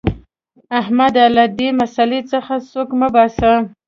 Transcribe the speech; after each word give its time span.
احمده! 0.79 1.25
له 1.35 1.43
دې 1.57 1.69
مسئلې 1.81 2.21
څخه 2.31 2.53
سوک 2.69 2.89
مه 2.99 3.07
باسه. 3.15 3.51